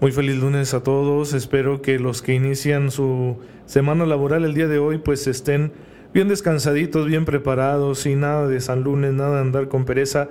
Muy 0.00 0.12
feliz 0.12 0.36
lunes 0.36 0.72
a 0.72 0.82
todos. 0.82 1.34
Espero 1.34 1.82
que 1.82 1.98
los 1.98 2.22
que 2.22 2.34
inician 2.34 2.90
su 2.90 3.36
semana 3.66 4.06
laboral 4.06 4.44
el 4.44 4.54
día 4.54 4.66
de 4.66 4.78
hoy 4.78 4.96
pues 4.96 5.26
estén 5.26 5.72
bien 6.14 6.26
descansaditos, 6.28 7.06
bien 7.06 7.26
preparados 7.26 8.06
y 8.06 8.14
nada 8.14 8.48
de 8.48 8.60
San 8.60 8.82
Lunes, 8.82 9.12
nada 9.12 9.36
de 9.36 9.40
andar 9.42 9.68
con 9.68 9.84
pereza, 9.84 10.28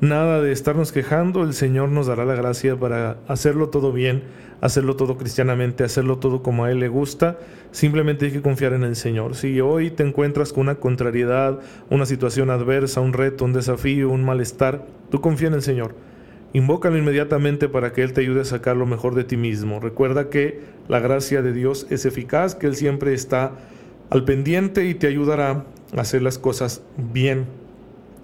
nada 0.00 0.40
de 0.40 0.52
estarnos 0.52 0.92
quejando. 0.92 1.42
El 1.42 1.54
Señor 1.54 1.88
nos 1.88 2.06
dará 2.06 2.24
la 2.24 2.36
gracia 2.36 2.78
para 2.78 3.16
hacerlo 3.26 3.70
todo 3.70 3.92
bien, 3.92 4.22
hacerlo 4.60 4.94
todo 4.94 5.16
cristianamente, 5.16 5.82
hacerlo 5.82 6.18
todo 6.18 6.44
como 6.44 6.64
a 6.64 6.70
Él 6.70 6.78
le 6.78 6.88
gusta. 6.88 7.38
Simplemente 7.72 8.26
hay 8.26 8.32
que 8.32 8.40
confiar 8.40 8.72
en 8.72 8.84
el 8.84 8.94
Señor. 8.94 9.34
Si 9.34 9.60
hoy 9.60 9.90
te 9.90 10.04
encuentras 10.04 10.52
con 10.52 10.60
una 10.60 10.76
contrariedad, 10.76 11.58
una 11.90 12.06
situación 12.06 12.50
adversa, 12.50 13.00
un 13.00 13.14
reto, 13.14 13.44
un 13.44 13.52
desafío, 13.52 14.10
un 14.10 14.24
malestar, 14.24 14.86
tú 15.10 15.20
confía 15.20 15.48
en 15.48 15.54
el 15.54 15.62
Señor 15.62 16.07
Invócalo 16.52 16.96
inmediatamente 16.96 17.68
para 17.68 17.92
que 17.92 18.02
Él 18.02 18.12
te 18.12 18.22
ayude 18.22 18.40
a 18.40 18.44
sacar 18.44 18.76
lo 18.76 18.86
mejor 18.86 19.14
de 19.14 19.24
ti 19.24 19.36
mismo. 19.36 19.80
Recuerda 19.80 20.30
que 20.30 20.60
la 20.88 20.98
gracia 20.98 21.42
de 21.42 21.52
Dios 21.52 21.86
es 21.90 22.06
eficaz, 22.06 22.54
que 22.54 22.66
Él 22.66 22.74
siempre 22.74 23.12
está 23.12 23.52
al 24.10 24.24
pendiente 24.24 24.86
y 24.86 24.94
te 24.94 25.06
ayudará 25.06 25.64
a 25.96 26.00
hacer 26.00 26.22
las 26.22 26.38
cosas 26.38 26.82
bien. 26.96 27.44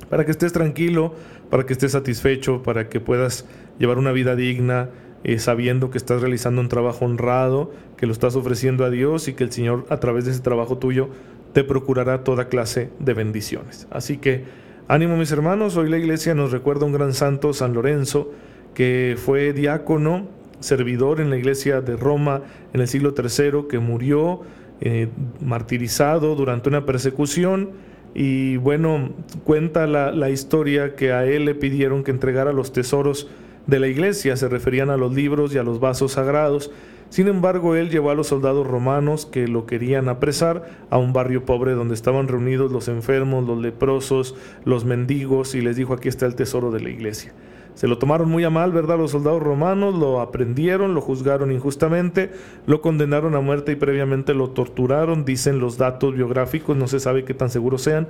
Para 0.09 0.25
que 0.25 0.31
estés 0.31 0.53
tranquilo, 0.53 1.15
para 1.51 1.67
que 1.67 1.75
estés 1.75 1.93
satisfecho, 1.93 2.63
para 2.63 2.89
que 2.89 3.01
puedas 3.01 3.45
llevar 3.79 3.99
una 3.99 4.13
vida 4.13 4.37
digna, 4.37 4.89
eh, 5.25 5.39
sabiendo 5.39 5.91
que 5.91 5.99
estás 5.99 6.21
realizando 6.21 6.61
un 6.61 6.69
trabajo 6.69 7.05
honrado, 7.05 7.73
que 7.97 8.07
lo 8.07 8.13
estás 8.13 8.37
ofreciendo 8.37 8.85
a 8.85 8.91
Dios 8.91 9.29
y 9.29 9.35
que 9.35 9.45
el 9.45 9.53
Señor 9.53 9.87
a 9.91 9.99
través 9.99 10.25
de 10.25 10.31
ese 10.31 10.41
trabajo 10.41 10.79
tuyo 10.79 11.09
te 11.53 11.65
procurará 11.65 12.25
toda 12.25 12.49
clase 12.49 12.91
de 12.99 13.15
bendiciones. 13.15 13.87
Así 13.91 14.17
que 14.17 14.45
Ánimo 14.87 15.17
mis 15.17 15.33
hermanos, 15.33 15.79
hoy 15.79 15.89
la 15.89 15.97
iglesia 15.97 16.35
nos 16.35 16.53
recuerda 16.53 16.85
un 16.85 16.93
gran 16.93 17.15
santo, 17.15 17.55
San 17.55 17.73
Lorenzo, 17.73 18.31
que 18.75 19.17
fue 19.17 19.55
diácono, 19.55 20.27
servidor 20.61 21.23
en 21.23 21.31
la 21.31 21.39
iglesia 21.39 21.81
de 21.81 21.97
Roma 21.97 22.43
en 22.75 22.83
el 22.83 22.89
siglo 22.89 23.15
III, 23.17 23.67
que 23.67 23.79
murió 23.79 24.43
eh, 24.83 25.09
martirizado 25.41 26.35
durante 26.35 26.69
una 26.69 26.85
persecución. 26.85 27.71
Y 28.15 28.59
bueno, 28.59 29.15
cuenta 29.45 29.87
la 29.87 30.29
historia 30.29 30.95
que 30.97 31.13
a 31.13 31.25
él 31.25 31.47
le 31.47 31.55
pidieron 31.55 32.05
que 32.05 32.11
entregara 32.11 32.53
los 32.53 32.71
tesoros 32.71 33.29
de 33.67 33.81
la 33.81 33.89
iglesia, 33.89 34.37
se 34.37 34.51
referían 34.51 34.91
a 34.91 34.99
los 34.99 35.15
libros 35.15 35.55
y 35.55 35.59
a 35.59 35.63
los 35.63 35.81
vasos 35.81 36.13
sagrados. 36.13 36.71
Sin 37.15 37.29
embargo, 37.29 37.77
él 37.77 37.91
llevó 37.91 38.11
a 38.11 38.17
los 38.17 38.27
soldados 38.27 38.67
romanos 38.67 39.25
que 39.25 39.47
lo 39.47 39.67
querían 39.67 40.09
apresar 40.09 40.65
a 40.91 40.99
un 40.99 41.13
barrio 41.13 41.45
pobre 41.45 41.71
donde 41.71 41.95
estaban 41.95 42.27
reunidos 42.27 42.73
los 42.73 42.89
enfermos, 42.89 43.47
los 43.47 43.63
leprosos, 43.63 44.35
los 44.65 44.85
mendigos 44.85 45.55
y 45.55 45.61
les 45.61 45.77
dijo 45.77 45.95
aquí 45.95 46.09
está 46.09 46.27
el 46.27 46.35
tesoro 46.35 46.73
de 46.73 46.81
la 46.81 46.91
iglesia. 46.91 47.33
Se 47.75 47.87
lo 47.87 47.99
tomaron 47.99 48.29
muy 48.29 48.43
a 48.43 48.51
mal, 48.51 48.73
¿verdad? 48.73 48.99
Los 48.99 49.13
soldados 49.13 49.41
romanos 49.41 49.95
lo 49.95 50.21
aprendieron, 50.21 50.95
lo 50.95 51.01
juzgaron 51.01 51.53
injustamente, 51.53 52.33
lo 52.67 52.81
condenaron 52.81 53.37
a 53.37 53.41
muerte 53.41 53.71
y 53.71 53.77
previamente 53.77 54.35
lo 54.35 54.51
torturaron, 54.51 55.25
dicen 55.25 55.61
los 55.61 55.79
datos 55.79 56.17
biográficos, 56.17 56.77
no 56.77 56.89
se 56.89 56.99
sabe 56.99 57.25
qué 57.25 57.33
tan 57.33 57.49
seguros 57.49 57.83
sean, 57.83 58.09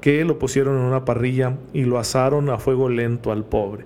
que 0.00 0.24
lo 0.24 0.40
pusieron 0.40 0.76
en 0.76 0.86
una 0.86 1.04
parrilla 1.04 1.56
y 1.72 1.84
lo 1.84 2.00
asaron 2.00 2.50
a 2.50 2.58
fuego 2.58 2.88
lento 2.88 3.30
al 3.30 3.44
pobre. 3.44 3.84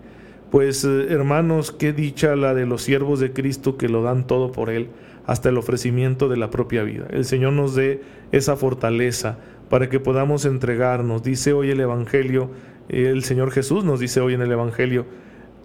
Pues 0.55 0.85
eh, 0.85 1.07
hermanos, 1.09 1.73
qué 1.73 1.93
dicha 1.93 2.37
la 2.37 2.55
de 2.55 2.65
los 2.65 2.81
siervos 2.81 3.19
de 3.19 3.33
Cristo 3.33 3.77
que 3.77 3.89
lo 3.89 4.05
dan 4.05 4.25
todo 4.25 4.53
por 4.53 4.71
Él, 4.71 4.87
hasta 5.27 5.49
el 5.49 5.59
ofrecimiento 5.59 6.29
de 6.29 6.37
la 6.37 6.51
propia 6.51 6.85
vida. 6.85 7.09
El 7.11 7.25
Señor 7.25 7.55
nos 7.55 7.75
dé 7.75 8.03
esa 8.31 8.55
fortaleza 8.55 9.37
para 9.69 9.89
que 9.89 9.99
podamos 9.99 10.45
entregarnos. 10.45 11.25
Dice 11.25 11.53
hoy 11.53 11.71
el 11.71 11.81
Evangelio, 11.81 12.51
el 12.89 13.25
Señor 13.25 13.51
Jesús 13.51 13.83
nos 13.83 13.99
dice 13.99 14.21
hoy 14.21 14.35
en 14.35 14.43
el 14.43 14.53
Evangelio, 14.53 15.07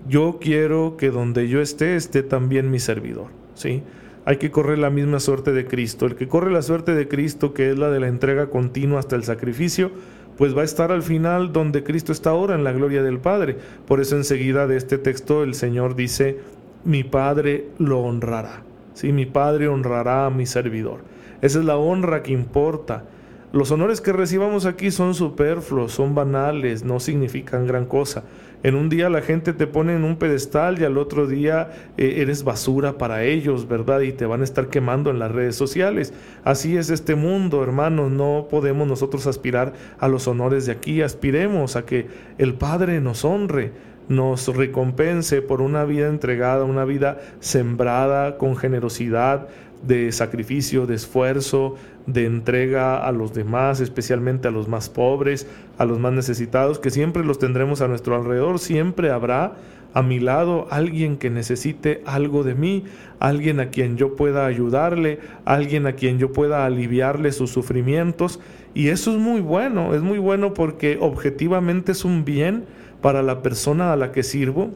yo 0.07 0.39
quiero 0.41 0.97
que 0.97 1.11
donde 1.11 1.47
yo 1.47 1.61
esté 1.61 1.95
esté 1.95 2.23
también 2.23 2.71
mi 2.71 2.79
servidor. 2.79 3.27
¿sí? 3.53 3.83
Hay 4.25 4.37
que 4.37 4.49
correr 4.49 4.79
la 4.79 4.89
misma 4.89 5.19
suerte 5.19 5.53
de 5.53 5.65
Cristo. 5.65 6.07
El 6.07 6.15
que 6.15 6.27
corre 6.27 6.51
la 6.51 6.63
suerte 6.63 6.95
de 6.95 7.07
Cristo, 7.07 7.53
que 7.53 7.69
es 7.69 7.77
la 7.77 7.91
de 7.91 7.99
la 7.99 8.07
entrega 8.07 8.49
continua 8.49 8.97
hasta 8.97 9.15
el 9.15 9.23
sacrificio, 9.23 9.91
pues 10.39 10.55
va 10.55 10.61
a 10.61 10.65
estar 10.65 10.93
al 10.93 11.03
final 11.03 11.51
donde 11.51 11.83
Cristo 11.83 12.13
está 12.13 12.29
ahora, 12.29 12.55
en 12.55 12.63
la 12.63 12.71
gloria 12.71 13.03
del 13.03 13.19
Padre. 13.19 13.57
Por 13.85 13.99
eso 13.99 14.15
enseguida 14.15 14.67
de 14.67 14.77
este 14.77 14.97
texto 14.97 15.43
el 15.43 15.53
Señor 15.53 15.97
dice, 15.97 16.39
mi 16.85 17.03
Padre 17.03 17.67
lo 17.77 17.99
honrará. 17.99 18.63
Sí, 18.93 19.11
mi 19.11 19.25
Padre 19.25 19.67
honrará 19.67 20.27
a 20.27 20.29
mi 20.29 20.45
servidor. 20.45 21.01
Esa 21.41 21.59
es 21.59 21.65
la 21.65 21.75
honra 21.75 22.23
que 22.23 22.31
importa. 22.31 23.03
Los 23.51 23.69
honores 23.71 23.99
que 23.99 24.13
recibamos 24.13 24.65
aquí 24.65 24.91
son 24.91 25.13
superfluos, 25.13 25.91
son 25.91 26.15
banales, 26.15 26.85
no 26.85 27.01
significan 27.01 27.67
gran 27.67 27.85
cosa. 27.85 28.23
En 28.61 28.75
un 28.75 28.89
día 28.89 29.09
la 29.09 29.21
gente 29.21 29.53
te 29.53 29.67
pone 29.67 29.95
en 29.95 30.03
un 30.03 30.17
pedestal 30.17 30.79
y 30.79 30.83
al 30.83 30.97
otro 30.97 31.27
día 31.27 31.71
eh, 31.97 32.15
eres 32.17 32.43
basura 32.43 32.97
para 32.97 33.23
ellos, 33.23 33.67
¿verdad? 33.67 34.01
Y 34.01 34.11
te 34.11 34.25
van 34.25 34.41
a 34.41 34.43
estar 34.43 34.67
quemando 34.67 35.09
en 35.09 35.19
las 35.19 35.31
redes 35.31 35.55
sociales. 35.55 36.13
Así 36.43 36.75
es 36.75 36.89
este 36.89 37.15
mundo, 37.15 37.63
hermanos. 37.63 38.11
No 38.11 38.47
podemos 38.49 38.87
nosotros 38.87 39.27
aspirar 39.27 39.73
a 39.97 40.09
los 40.09 40.27
honores 40.27 40.65
de 40.65 40.73
aquí. 40.73 41.01
Aspiremos 41.01 41.77
a 41.77 41.85
que 41.85 42.07
el 42.37 42.53
Padre 42.53 42.99
nos 42.99 43.23
honre 43.23 43.71
nos 44.09 44.47
recompense 44.47 45.43
por 45.43 45.61
una 45.61 45.85
vida 45.85 46.07
entregada, 46.07 46.63
una 46.63 46.83
vida 46.83 47.19
sembrada 47.41 48.39
con 48.39 48.57
generosidad, 48.57 49.47
de 49.83 50.11
sacrificio, 50.11 50.85
de 50.85 50.95
esfuerzo, 50.95 51.75
de 52.05 52.25
entrega 52.25 52.97
a 52.97 53.11
los 53.11 53.33
demás, 53.33 53.79
especialmente 53.79 54.47
a 54.47 54.51
los 54.51 54.67
más 54.67 54.89
pobres, 54.89 55.47
a 55.77 55.85
los 55.85 55.99
más 55.99 56.13
necesitados, 56.13 56.79
que 56.79 56.89
siempre 56.89 57.23
los 57.23 57.39
tendremos 57.39 57.81
a 57.81 57.87
nuestro 57.87 58.15
alrededor, 58.15 58.59
siempre 58.59 59.11
habrá 59.11 59.55
a 59.93 60.03
mi 60.03 60.19
lado 60.19 60.67
alguien 60.69 61.17
que 61.17 61.29
necesite 61.29 62.01
algo 62.05 62.43
de 62.43 62.55
mí, 62.55 62.83
alguien 63.19 63.59
a 63.59 63.69
quien 63.69 63.97
yo 63.97 64.15
pueda 64.15 64.45
ayudarle, 64.45 65.19
alguien 65.45 65.87
a 65.87 65.93
quien 65.93 66.19
yo 66.19 66.31
pueda 66.31 66.65
aliviarle 66.65 67.31
sus 67.31 67.51
sufrimientos. 67.51 68.39
Y 68.73 68.89
eso 68.89 69.11
es 69.11 69.17
muy 69.17 69.41
bueno, 69.41 69.95
es 69.95 70.01
muy 70.01 70.19
bueno 70.19 70.53
porque 70.53 70.97
objetivamente 71.01 71.91
es 71.93 72.05
un 72.05 72.23
bien 72.23 72.65
para 73.01 73.23
la 73.23 73.41
persona 73.41 73.91
a 73.91 73.95
la 73.95 74.11
que 74.11 74.23
sirvo, 74.23 74.71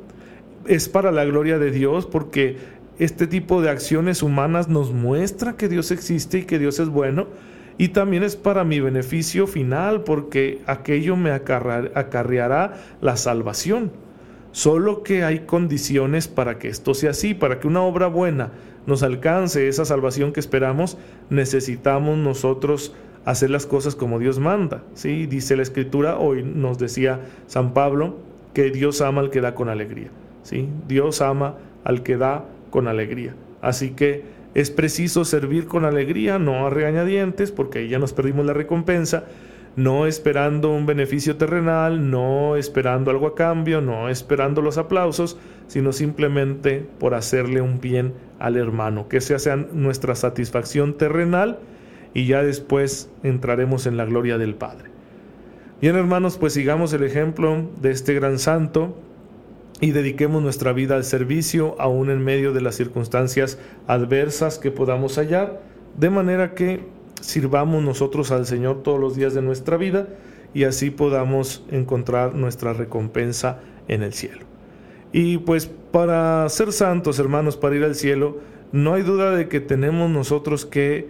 es 0.67 0.90
para 0.90 1.11
la 1.11 1.25
gloria 1.25 1.59
de 1.59 1.72
Dios 1.72 2.05
porque 2.05 2.57
este 3.00 3.28
tipo 3.28 3.62
de 3.62 3.70
acciones 3.70 4.22
humanas 4.22 4.68
nos 4.68 4.92
muestra 4.94 5.58
que 5.58 5.70
Dios 5.70 5.92
existe 5.92 6.40
y 6.40 6.44
que 6.44 6.59
Dios 6.59 6.80
es 6.80 6.90
bueno. 6.90 7.28
Y 7.78 7.90
también 7.90 8.22
es 8.24 8.36
para 8.36 8.64
mi 8.64 8.80
beneficio 8.80 9.48
final, 9.48 10.04
porque 10.04 10.62
aquello 10.68 11.16
me 11.16 11.32
acarreará 11.32 12.74
la 13.02 13.18
salvación. 13.18 13.92
Solo 14.52 15.02
que 15.02 15.24
hay 15.24 15.40
condiciones 15.40 16.28
para 16.28 16.59
que 16.59 16.68
esto 16.68 16.94
sea 16.94 17.12
así, 17.12 17.34
para 17.34 17.59
que 17.59 17.68
una 17.68 17.82
obra 17.82 18.06
buena 18.06 18.52
nos 18.86 19.02
alcance 19.02 19.68
esa 19.68 19.86
salvación 19.86 20.32
que 20.32 20.40
esperamos, 20.40 20.98
necesitamos 21.32 22.18
nosotros 22.20 22.94
hacer 23.26 23.50
las 23.50 23.66
cosas 23.66 23.96
como 23.96 24.20
Dios 24.20 24.38
manda. 24.38 24.84
¿sí? 24.94 25.26
Dice 25.26 25.56
la 25.56 25.64
Escritura, 25.64 26.20
hoy 26.20 26.44
nos 26.44 26.78
decía 26.78 27.22
San 27.48 27.74
Pablo, 27.74 28.17
que 28.53 28.70
Dios 28.70 29.02
ama 29.02 29.22
al 29.22 29.32
que 29.32 29.41
da 29.41 29.56
con 29.56 29.70
alegría. 29.70 30.09
¿sí? 30.44 30.70
Dios 30.88 31.22
ama 31.22 31.56
al 31.84 32.03
que 32.03 32.17
da 32.17 32.46
con 32.73 32.87
alegría. 32.87 33.35
Así 33.61 33.91
que 33.91 34.23
es 34.55 34.72
preciso 34.72 35.25
servir 35.25 35.67
con 35.67 35.85
alegría, 35.85 36.40
no 36.40 36.66
a 36.66 36.72
regañadientes, 36.72 37.52
porque 37.52 37.78
ahí 37.79 37.87
ya 37.87 37.99
nos 37.99 38.14
perdimos 38.14 38.47
la 38.47 38.53
recompensa, 38.53 39.25
no 39.75 40.08
esperando 40.08 40.72
un 40.72 40.87
beneficio 40.87 41.35
terrenal, 41.35 42.09
no 42.09 42.55
esperando 42.55 43.11
algo 43.11 43.28
a 43.28 43.35
cambio, 43.35 43.79
no 43.79 44.09
esperando 44.09 44.64
los 44.64 44.79
aplausos, 44.79 45.37
sino 45.67 45.93
simplemente 45.93 46.84
por 46.99 47.14
hacerle 47.14 47.61
un 47.61 47.79
bien 47.79 48.16
al 48.40 48.58
hermano, 48.58 49.08
que 49.08 49.17
esa 49.17 49.37
sea 49.37 49.55
nuestra 49.55 50.16
satisfacción 50.16 50.97
terrenal 50.97 51.59
y 52.16 52.26
ya 52.26 52.41
después 52.41 53.11
entraremos 53.22 53.85
en 53.85 53.97
la 53.97 54.05
gloria 54.05 54.40
del 54.40 54.55
Padre. 54.55 54.90
Bien 55.79 55.96
hermanos, 55.96 56.40
pues 56.40 56.53
sigamos 56.53 56.91
el 56.93 57.03
ejemplo 57.03 57.69
de 57.79 57.91
este 57.91 58.16
gran 58.16 58.40
santo, 58.40 58.97
y 59.81 59.91
dediquemos 59.91 60.41
nuestra 60.41 60.73
vida 60.73 60.96
al 60.96 61.03
servicio, 61.03 61.75
aún 61.79 62.09
en 62.09 62.23
medio 62.23 62.53
de 62.53 62.61
las 62.61 62.75
circunstancias 62.75 63.58
adversas 63.87 64.59
que 64.59 64.72
podamos 64.72 65.17
hallar, 65.17 65.61
de 65.97 66.09
manera 66.09 66.53
que 66.53 66.85
sirvamos 67.22 67.84
nosotros 67.84 68.31
al 68.31 68.46
Señor 68.46 68.84
todos 68.84 68.99
los 68.99 69.16
días 69.16 69.34
de 69.34 69.41
nuestra 69.41 69.78
vida 69.78 70.08
y 70.53 70.66
así 70.66 70.90
podamos 70.90 71.64
encontrar 71.72 72.35
nuestra 72.35 72.73
recompensa 72.73 73.59
en 73.87 74.03
el 74.03 74.14
cielo. 74.14 74.46
Y 75.11 75.37
pues 75.40 75.67
para 75.91 76.47
ser 76.49 76.72
santos, 76.72 77.19
hermanos, 77.19 77.58
para 77.58 77.76
ir 77.76 77.84
al 77.84 77.96
cielo, 77.96 78.40
no 78.72 78.93
hay 78.96 79.03
duda 79.03 79.31
de 79.31 79.47
que 79.47 79.59
tenemos 79.59 80.09
nosotros 80.09 80.66
que 80.66 81.08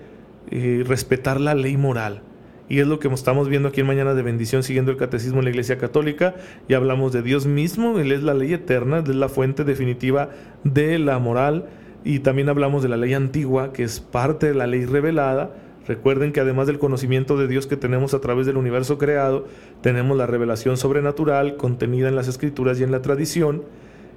eh, 0.51 0.83
respetar 0.85 1.39
la 1.39 1.55
ley 1.55 1.77
moral. 1.77 2.21
Y 2.69 2.79
es 2.79 2.87
lo 2.87 2.99
que 2.99 3.07
estamos 3.09 3.49
viendo 3.49 3.69
aquí 3.69 3.81
en 3.81 3.87
Mañana 3.87 4.13
de 4.13 4.21
Bendición, 4.21 4.63
siguiendo 4.63 4.91
el 4.91 4.97
Catecismo 4.97 5.39
en 5.39 5.45
la 5.45 5.49
Iglesia 5.49 5.77
Católica. 5.77 6.35
Y 6.67 6.73
hablamos 6.73 7.11
de 7.11 7.21
Dios 7.21 7.45
mismo, 7.45 7.99
Él 7.99 8.11
es 8.11 8.23
la 8.23 8.33
ley 8.33 8.53
eterna, 8.53 8.99
Él 8.99 9.09
es 9.09 9.15
la 9.15 9.29
fuente 9.29 9.63
definitiva 9.63 10.29
de 10.63 10.97
la 10.97 11.19
moral. 11.19 11.65
Y 12.05 12.19
también 12.19 12.49
hablamos 12.49 12.81
de 12.81 12.89
la 12.89 12.97
ley 12.97 13.13
antigua, 13.13 13.73
que 13.73 13.83
es 13.83 13.99
parte 13.99 14.47
de 14.47 14.53
la 14.53 14.67
ley 14.67 14.85
revelada. 14.85 15.51
Recuerden 15.87 16.31
que 16.31 16.39
además 16.39 16.67
del 16.67 16.79
conocimiento 16.79 17.37
de 17.37 17.47
Dios 17.47 17.67
que 17.67 17.75
tenemos 17.75 18.13
a 18.13 18.21
través 18.21 18.45
del 18.45 18.55
universo 18.55 18.97
creado, 18.97 19.47
tenemos 19.81 20.17
la 20.17 20.25
revelación 20.25 20.77
sobrenatural 20.77 21.57
contenida 21.57 22.07
en 22.07 22.15
las 22.15 22.29
escrituras 22.29 22.79
y 22.79 22.83
en 22.83 22.91
la 22.91 23.01
tradición. 23.01 23.63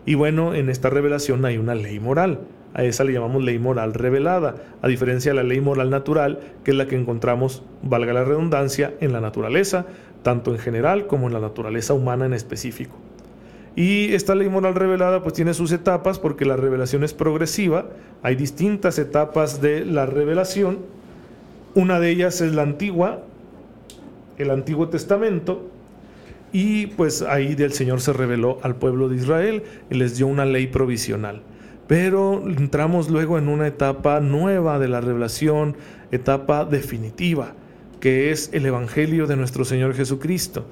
Y 0.05 0.15
bueno, 0.15 0.55
en 0.55 0.71
esta 0.71 0.89
revelación 0.89 1.45
hay 1.45 1.59
una 1.59 1.75
ley 1.75 1.99
moral. 1.99 2.41
A 2.77 2.85
esa 2.85 3.05
le 3.05 3.15
llamamos 3.15 3.43
ley 3.43 3.59
moral 3.59 3.95
revelada, 3.95 4.57
a 4.83 4.87
diferencia 4.87 5.31
de 5.33 5.37
la 5.37 5.43
ley 5.43 5.63
moral 5.63 5.89
natural, 5.89 6.41
que 6.63 6.73
es 6.73 6.77
la 6.77 6.87
que 6.87 6.95
encontramos, 6.95 7.63
valga 7.83 8.13
la 8.13 8.23
redundancia, 8.23 8.93
en 9.01 9.15
la 9.15 9.23
naturaleza, 9.23 9.87
tanto 10.23 10.53
en 10.53 10.59
general 10.59 11.07
como 11.07 11.27
en 11.27 11.33
la 11.33 11.41
naturaleza 11.41 11.95
humana 11.95 12.27
en 12.27 12.35
específico. 12.35 12.95
Y 13.77 14.13
esta 14.13 14.35
ley 14.35 14.51
moral 14.51 14.75
revelada 14.75 15.23
pues 15.23 15.33
tiene 15.33 15.55
sus 15.55 15.73
etapas 15.73 16.19
porque 16.19 16.45
la 16.45 16.57
revelación 16.57 17.03
es 17.03 17.15
progresiva, 17.15 17.87
hay 18.23 18.37
distintas 18.37 18.99
etapas 18.99 19.63
de 19.63 19.87
la 19.87 20.05
revelación. 20.05 20.81
Una 21.75 21.99
de 21.99 22.11
ellas 22.11 22.43
es 22.43 22.55
la 22.55 22.61
antigua, 22.61 23.23
el 24.37 24.51
Antiguo 24.51 24.91
Testamento, 24.91 25.71
y 26.53 26.89
pues 26.89 27.23
ahí 27.23 27.55
del 27.55 27.73
Señor 27.73 28.03
se 28.03 28.13
reveló 28.13 28.59
al 28.63 28.77
pueblo 28.77 29.09
de 29.09 29.17
Israel 29.17 29.63
y 29.91 29.95
les 29.95 30.19
dio 30.19 30.27
una 30.27 30.45
ley 30.45 30.67
provisional. 30.67 31.41
Pero 31.87 32.43
entramos 32.49 33.11
luego 33.11 33.39
en 33.39 33.49
una 33.49 33.67
etapa 33.67 34.21
nueva 34.21 34.79
de 34.79 34.89
la 34.89 35.01
revelación, 35.01 35.77
etapa 36.11 36.65
definitiva, 36.65 37.55
que 38.01 38.31
es 38.31 38.51
el 38.53 38.67
Evangelio 38.67 39.27
de 39.27 39.37
nuestro 39.37 39.65
Señor 39.65 39.95
Jesucristo. 39.95 40.67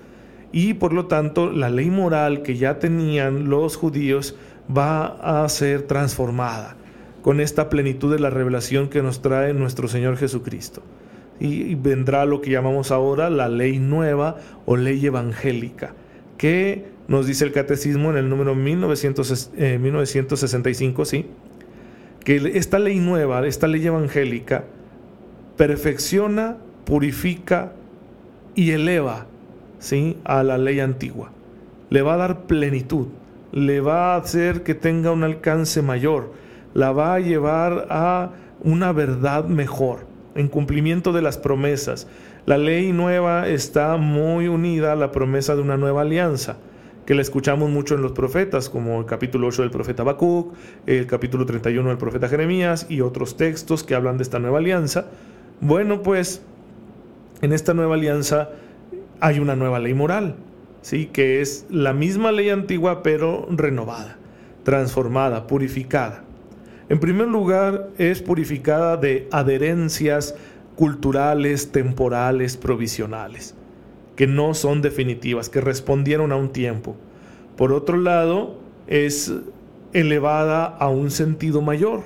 Y 0.51 0.75
por 0.75 0.93
lo 0.93 1.07
tanto, 1.07 1.51
la 1.51 1.69
ley 1.69 1.91
moral 1.91 2.43
que 2.43 2.57
ya 2.57 2.79
tenían 2.79 3.49
los 3.49 3.77
judíos 3.77 4.37
va 4.75 5.43
a 5.43 5.49
ser 5.49 5.83
transformada 5.83 6.77
con 7.23 7.41
esta 7.41 7.71
plenitud 7.71 8.13
de 8.13 8.21
la 8.21 8.31
revelación 8.31 8.89
que 8.89 9.03
nos 9.03 9.23
trae 9.23 9.55
nuestro 9.55 9.89
Señor 9.89 10.17
Jesucristo. 10.17 10.83
Y 11.41 11.75
vendrá 11.75 12.25
lo 12.25 12.41
que 12.41 12.51
llamamos 12.51 12.91
ahora 12.91 13.31
la 13.31 13.49
ley 13.49 13.79
nueva 13.79 14.37
o 14.67 14.77
ley 14.77 15.05
evangélica, 15.05 15.95
que 16.39 16.94
nos 17.09 17.27
dice 17.27 17.45
el 17.45 17.53
catecismo 17.53 18.11
en 18.11 18.17
el 18.17 18.29
número 18.29 18.55
1965, 18.55 21.03
eh, 21.03 21.05
¿sí? 21.05 21.27
que 22.25 22.37
esta 22.55 22.79
ley 22.79 22.99
nueva, 22.99 23.47
esta 23.47 23.67
ley 23.67 23.87
evangélica, 23.87 24.65
perfecciona, 25.56 26.56
purifica 26.87 27.73
y 28.55 28.71
eleva 28.71 29.27
¿sí? 29.79 30.17
a 30.25 30.43
la 30.43 30.56
ley 30.56 30.81
antigua. 30.81 31.31
Le 31.91 32.01
va 32.03 32.15
a 32.15 32.19
dar 32.19 32.47
plenitud, 32.47 33.09
le 33.53 33.81
va 33.81 34.15
a 34.15 34.19
hacer 34.19 34.62
que 34.62 34.75
tenga 34.75 35.12
un 35.12 35.25
alcance 35.25 35.83
mayor, 35.83 36.33
la 36.73 36.93
va 36.93 37.15
a 37.15 37.21
llevar 37.21 37.87
a 37.91 38.31
una 38.62 38.93
verdad 38.93 39.45
mejor, 39.45 40.06
en 40.35 40.49
cumplimiento 40.49 41.12
de 41.12 41.21
las 41.21 41.37
promesas. 41.37 42.06
La 42.47 42.56
ley 42.56 42.93
nueva 42.93 43.49
está 43.49 43.99
muy 43.99 44.49
unida 44.49 44.93
a 44.93 44.97
la 44.97 45.12
promesa 45.12 45.55
de 45.55 45.61
una 45.61 45.77
nueva 45.77 46.01
alianza 46.01 46.56
que 47.06 47.15
la 47.15 47.23
escuchamos 47.23 47.71
mucho 47.71 47.95
en 47.95 48.03
los 48.03 48.12
profetas, 48.12 48.71
como 48.71 49.01
el 49.01 49.06
capítulo 49.06 49.49
8 49.49 49.62
del 49.62 49.71
profeta 49.71 50.03
Habacuc, 50.03 50.55
el 50.87 51.06
capítulo 51.06 51.45
31 51.45 51.89
del 51.89 51.99
profeta 51.99 52.29
Jeremías 52.29 52.87
y 52.89 53.03
otros 53.03 53.37
textos 53.37 53.85
que 53.85 53.95
hablan 53.95 54.17
de 54.17 54.23
esta 54.23 54.39
nueva 54.39 54.59
alianza. 54.59 55.06
Bueno, 55.61 56.03
pues 56.03 56.43
en 57.43 57.53
esta 57.53 57.75
nueva 57.75 57.95
alianza 57.97 58.51
hay 59.21 59.39
una 59.39 59.55
nueva 59.55 59.79
ley 59.81 59.93
moral, 59.93 60.37
¿sí? 60.81 61.06
que 61.06 61.43
es 61.43 61.67
la 61.69 61.93
misma 61.93 62.33
ley 62.33 62.49
antigua 62.49 63.03
pero 63.03 63.47
renovada, 63.51 64.17
transformada, 64.62 65.47
purificada. 65.47 66.25
En 66.89 67.01
primer 67.01 67.29
lugar, 67.29 67.91
es 67.99 68.23
purificada 68.23 68.97
de 68.97 69.29
adherencias 69.31 70.35
culturales, 70.77 71.71
temporales, 71.71 72.56
provisionales 72.56 73.55
que 74.17 74.27
no 74.27 74.55
son 74.55 74.83
definitivas, 74.83 75.49
que 75.49 75.61
respondieron 75.61 76.33
a 76.33 76.37
un 76.37 76.51
tiempo. 76.51 76.97
Por 77.57 77.73
otro 77.73 77.97
lado, 77.97 78.59
es 78.87 79.33
elevada 79.93 80.65
a 80.65 80.89
un 80.89 81.11
sentido 81.11 81.63
mayor. 81.63 82.03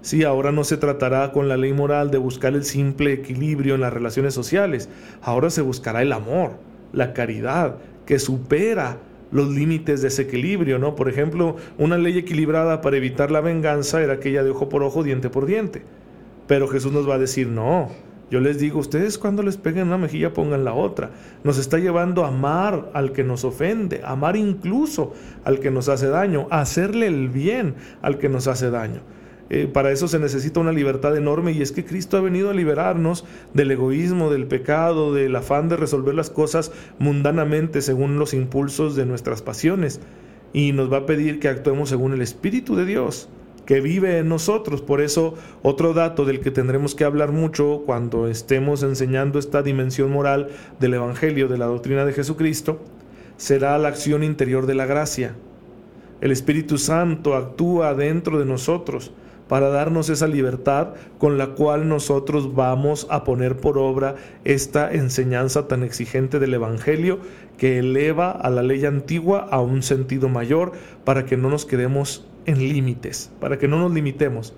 Sí, 0.00 0.24
ahora 0.24 0.52
no 0.52 0.64
se 0.64 0.76
tratará 0.76 1.32
con 1.32 1.48
la 1.48 1.56
ley 1.56 1.72
moral 1.72 2.10
de 2.10 2.18
buscar 2.18 2.54
el 2.54 2.64
simple 2.64 3.12
equilibrio 3.12 3.74
en 3.74 3.80
las 3.80 3.92
relaciones 3.92 4.32
sociales, 4.32 4.88
ahora 5.20 5.50
se 5.50 5.60
buscará 5.60 6.02
el 6.02 6.12
amor, 6.12 6.52
la 6.92 7.12
caridad, 7.12 7.76
que 8.06 8.18
supera 8.18 8.98
los 9.32 9.50
límites 9.50 10.00
de 10.00 10.08
ese 10.08 10.22
equilibrio, 10.22 10.78
¿no? 10.78 10.94
Por 10.94 11.08
ejemplo, 11.08 11.56
una 11.76 11.98
ley 11.98 12.16
equilibrada 12.16 12.80
para 12.80 12.96
evitar 12.96 13.30
la 13.30 13.40
venganza 13.40 14.00
era 14.02 14.14
aquella 14.14 14.42
de 14.42 14.50
ojo 14.50 14.68
por 14.68 14.82
ojo, 14.82 15.02
diente 15.02 15.28
por 15.28 15.46
diente. 15.46 15.82
Pero 16.46 16.68
Jesús 16.68 16.92
nos 16.92 17.08
va 17.08 17.16
a 17.16 17.18
decir, 17.18 17.48
no, 17.48 17.90
yo 18.30 18.40
les 18.40 18.58
digo, 18.58 18.78
ustedes 18.78 19.16
cuando 19.16 19.42
les 19.42 19.56
peguen 19.56 19.86
una 19.86 19.98
mejilla 19.98 20.34
pongan 20.34 20.64
la 20.64 20.74
otra. 20.74 21.10
Nos 21.44 21.58
está 21.58 21.78
llevando 21.78 22.24
a 22.24 22.28
amar 22.28 22.90
al 22.92 23.12
que 23.12 23.24
nos 23.24 23.44
ofende, 23.44 24.02
amar 24.04 24.36
incluso 24.36 25.14
al 25.44 25.60
que 25.60 25.70
nos 25.70 25.88
hace 25.88 26.08
daño, 26.08 26.46
hacerle 26.50 27.06
el 27.06 27.28
bien 27.28 27.74
al 28.02 28.18
que 28.18 28.28
nos 28.28 28.46
hace 28.46 28.70
daño. 28.70 29.00
Eh, 29.50 29.66
para 29.66 29.92
eso 29.92 30.08
se 30.08 30.18
necesita 30.18 30.60
una 30.60 30.72
libertad 30.72 31.16
enorme 31.16 31.52
y 31.52 31.62
es 31.62 31.72
que 31.72 31.84
Cristo 31.84 32.18
ha 32.18 32.20
venido 32.20 32.50
a 32.50 32.54
liberarnos 32.54 33.24
del 33.54 33.70
egoísmo, 33.70 34.30
del 34.30 34.46
pecado, 34.46 35.14
del 35.14 35.34
afán 35.34 35.70
de 35.70 35.76
resolver 35.76 36.14
las 36.14 36.28
cosas 36.28 36.70
mundanamente 36.98 37.80
según 37.80 38.18
los 38.18 38.34
impulsos 38.34 38.94
de 38.94 39.06
nuestras 39.06 39.40
pasiones 39.40 40.00
y 40.52 40.72
nos 40.72 40.92
va 40.92 40.98
a 40.98 41.06
pedir 41.06 41.40
que 41.40 41.48
actuemos 41.48 41.88
según 41.88 42.12
el 42.12 42.20
Espíritu 42.20 42.76
de 42.76 42.84
Dios 42.84 43.30
que 43.68 43.82
vive 43.82 44.16
en 44.16 44.30
nosotros. 44.30 44.80
Por 44.80 45.02
eso, 45.02 45.34
otro 45.62 45.92
dato 45.92 46.24
del 46.24 46.40
que 46.40 46.50
tendremos 46.50 46.94
que 46.94 47.04
hablar 47.04 47.32
mucho 47.32 47.82
cuando 47.84 48.26
estemos 48.26 48.82
enseñando 48.82 49.38
esta 49.38 49.62
dimensión 49.62 50.10
moral 50.10 50.48
del 50.80 50.94
Evangelio, 50.94 51.48
de 51.48 51.58
la 51.58 51.66
doctrina 51.66 52.06
de 52.06 52.14
Jesucristo, 52.14 52.80
será 53.36 53.76
la 53.76 53.88
acción 53.88 54.24
interior 54.24 54.64
de 54.64 54.74
la 54.74 54.86
gracia. 54.86 55.34
El 56.22 56.32
Espíritu 56.32 56.78
Santo 56.78 57.34
actúa 57.34 57.92
dentro 57.92 58.38
de 58.38 58.46
nosotros 58.46 59.12
para 59.48 59.68
darnos 59.68 60.08
esa 60.08 60.28
libertad 60.28 60.94
con 61.18 61.36
la 61.36 61.48
cual 61.48 61.90
nosotros 61.90 62.54
vamos 62.54 63.06
a 63.10 63.22
poner 63.22 63.58
por 63.58 63.76
obra 63.76 64.14
esta 64.44 64.90
enseñanza 64.90 65.68
tan 65.68 65.82
exigente 65.82 66.38
del 66.38 66.54
Evangelio 66.54 67.18
que 67.58 67.80
eleva 67.80 68.30
a 68.30 68.48
la 68.48 68.62
ley 68.62 68.86
antigua 68.86 69.46
a 69.50 69.60
un 69.60 69.82
sentido 69.82 70.30
mayor 70.30 70.72
para 71.04 71.26
que 71.26 71.36
no 71.36 71.50
nos 71.50 71.66
quedemos 71.66 72.26
en 72.48 72.58
límites, 72.58 73.30
para 73.40 73.58
que 73.58 73.68
no 73.68 73.78
nos 73.78 73.92
limitemos. 73.92 74.54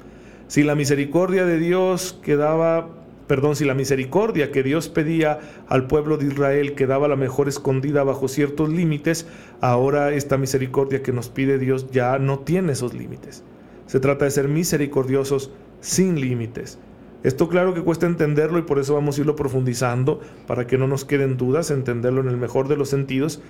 Si 0.46 0.62
la 0.62 0.76
misericordia 0.76 1.44
de 1.44 1.58
Dios 1.58 2.18
quedaba, 2.22 2.88
perdón, 3.26 3.56
si 3.56 3.64
la 3.64 3.74
misericordia 3.74 4.52
que 4.52 4.62
Dios 4.62 4.88
pedía 4.88 5.40
al 5.68 5.88
pueblo 5.88 6.16
de 6.16 6.26
Israel 6.26 6.74
quedaba 6.74 7.08
la 7.08 7.16
mejor 7.16 7.48
escondida 7.48 8.04
bajo 8.04 8.28
ciertos 8.28 8.68
límites, 8.68 9.26
ahora 9.60 10.12
esta 10.12 10.38
misericordia 10.38 11.02
que 11.02 11.12
nos 11.12 11.28
pide 11.28 11.58
Dios 11.58 11.90
ya 11.90 12.18
no 12.20 12.38
tiene 12.38 12.72
esos 12.72 12.94
límites. 12.94 13.42
Se 13.86 13.98
trata 13.98 14.24
de 14.24 14.30
ser 14.30 14.46
misericordiosos 14.46 15.50
sin 15.80 16.20
límites. 16.20 16.78
Esto 17.24 17.48
claro 17.48 17.74
que 17.74 17.82
cuesta 17.82 18.06
entenderlo 18.06 18.60
y 18.60 18.62
por 18.62 18.78
eso 18.78 18.94
vamos 18.94 19.18
a 19.18 19.20
irlo 19.22 19.34
profundizando 19.34 20.20
para 20.46 20.68
que 20.68 20.78
no 20.78 20.86
nos 20.86 21.04
queden 21.04 21.36
dudas, 21.36 21.72
entenderlo 21.72 22.20
en 22.20 22.28
el 22.28 22.36
mejor 22.36 22.68
de 22.68 22.76
los 22.76 22.88
sentidos, 22.88 23.42